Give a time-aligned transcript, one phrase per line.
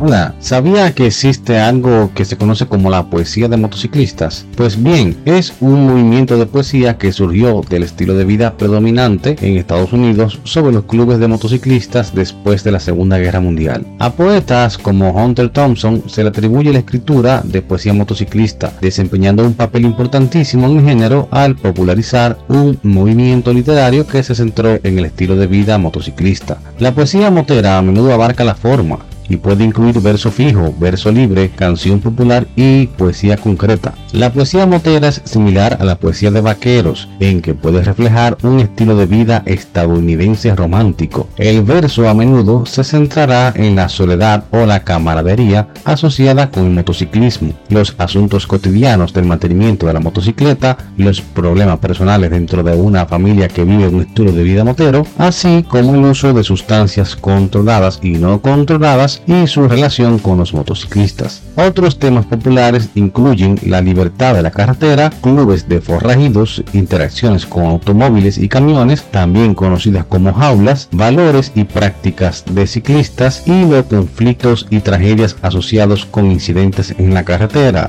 [0.00, 4.46] Hola, ¿sabía que existe algo que se conoce como la poesía de motociclistas?
[4.56, 9.56] Pues bien, es un movimiento de poesía que surgió del estilo de vida predominante en
[9.56, 13.84] Estados Unidos sobre los clubes de motociclistas después de la Segunda Guerra Mundial.
[13.98, 19.54] A poetas como Hunter Thompson se le atribuye la escritura de poesía motociclista, desempeñando un
[19.54, 25.06] papel importantísimo en el género al popularizar un movimiento literario que se centró en el
[25.06, 26.58] estilo de vida motociclista.
[26.78, 31.50] La poesía motera a menudo abarca la forma, y puede incluir verso fijo, verso libre,
[31.50, 33.94] canción popular y poesía concreta.
[34.12, 38.60] La poesía motera es similar a la poesía de vaqueros, en que puede reflejar un
[38.60, 41.28] estilo de vida estadounidense romántico.
[41.36, 46.72] El verso a menudo se centrará en la soledad o la camaradería asociada con el
[46.72, 53.06] motociclismo, los asuntos cotidianos del mantenimiento de la motocicleta, los problemas personales dentro de una
[53.06, 57.98] familia que vive un estilo de vida motero, así como el uso de sustancias controladas
[58.02, 61.42] y no controladas y su relación con los motociclistas.
[61.56, 68.38] Otros temas populares incluyen la libertad de la carretera, clubes de forrajidos, interacciones con automóviles
[68.38, 74.80] y camiones, también conocidas como jaulas, valores y prácticas de ciclistas y los conflictos y
[74.80, 77.88] tragedias asociados con incidentes en la carretera